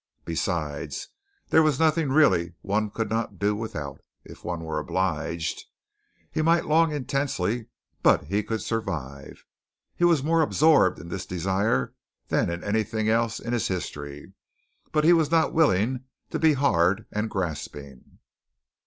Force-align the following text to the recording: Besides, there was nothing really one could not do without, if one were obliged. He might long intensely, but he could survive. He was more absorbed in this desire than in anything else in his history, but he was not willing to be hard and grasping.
Besides, 0.25 1.09
there 1.49 1.61
was 1.61 1.77
nothing 1.77 2.09
really 2.09 2.55
one 2.63 2.89
could 2.89 3.07
not 3.07 3.37
do 3.37 3.55
without, 3.55 4.01
if 4.25 4.43
one 4.43 4.61
were 4.61 4.79
obliged. 4.79 5.65
He 6.31 6.41
might 6.41 6.65
long 6.65 6.91
intensely, 6.91 7.67
but 8.01 8.23
he 8.23 8.41
could 8.41 8.63
survive. 8.63 9.45
He 9.95 10.03
was 10.03 10.23
more 10.23 10.41
absorbed 10.41 10.97
in 10.97 11.09
this 11.09 11.27
desire 11.27 11.93
than 12.29 12.49
in 12.49 12.63
anything 12.63 13.09
else 13.09 13.39
in 13.39 13.53
his 13.53 13.67
history, 13.67 14.33
but 14.91 15.03
he 15.03 15.13
was 15.13 15.29
not 15.29 15.53
willing 15.53 16.05
to 16.31 16.39
be 16.39 16.53
hard 16.53 17.05
and 17.11 17.29
grasping. 17.29 18.17